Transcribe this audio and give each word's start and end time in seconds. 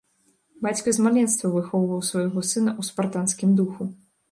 Бацька 0.65 0.93
з 0.97 1.03
маленства 1.07 1.51
выхоўваў 1.57 2.01
свайго 2.09 2.39
сына 2.55 2.71
ў 2.79 2.89
спартанскім 2.91 3.49
духу. 3.63 3.91